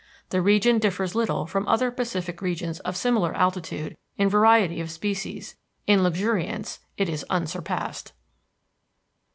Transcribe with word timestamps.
The 0.31 0.41
region 0.41 0.79
differs 0.79 1.13
little 1.13 1.45
from 1.45 1.67
other 1.67 1.91
Pacific 1.91 2.41
regions 2.41 2.79
of 2.79 2.97
similar 2.97 3.35
altitude 3.35 3.97
in 4.17 4.29
variety 4.29 4.81
of 4.81 4.89
species; 4.89 5.57
in 5.85 6.01
luxuriance 6.01 6.79
it 6.97 7.07
is 7.07 7.23
unsurpassed. 7.29 8.11